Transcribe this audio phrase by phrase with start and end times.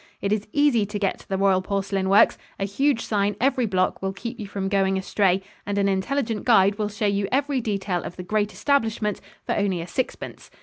[0.19, 4.01] It is easy to get to the Royal Porcelain Works: a huge sign every block
[4.01, 8.01] will keep you from going astray and an intelligent guide will show you every detail
[8.01, 10.49] of the great establishment for only a sixpence.